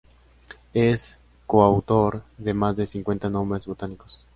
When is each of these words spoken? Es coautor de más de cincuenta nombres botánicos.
Es 0.73 1.15
coautor 1.45 2.23
de 2.39 2.55
más 2.55 2.75
de 2.75 2.87
cincuenta 2.87 3.29
nombres 3.29 3.67
botánicos. 3.67 4.25